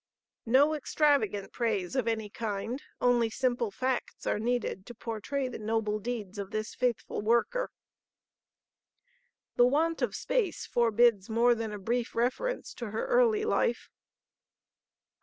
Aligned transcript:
No 0.47 0.73
extravagant 0.73 1.51
praise 1.53 1.95
of 1.95 2.07
any 2.07 2.27
kind, 2.27 2.81
only 2.99 3.29
simple 3.29 3.69
facts 3.69 4.25
are 4.25 4.39
needed 4.39 4.83
to 4.87 4.95
portray 4.95 5.47
the 5.47 5.59
noble 5.59 5.99
deeds 5.99 6.39
of 6.39 6.49
this 6.49 6.73
faithful 6.73 7.21
worker. 7.21 7.69
The 9.57 9.67
want 9.67 10.01
of 10.01 10.15
space 10.15 10.65
forbids 10.65 11.29
more 11.29 11.53
than 11.53 11.71
a 11.71 11.77
brief 11.77 12.15
reference 12.15 12.73
to 12.79 12.89
her 12.89 13.05
early 13.05 13.45
life. 13.45 13.91